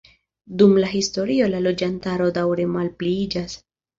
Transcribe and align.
Dum 0.61 0.71
la 0.83 0.87
historio 0.93 1.49
la 1.51 1.59
loĝantaro 1.67 2.31
daŭre 2.39 2.67
malpliiĝas. 2.79 3.57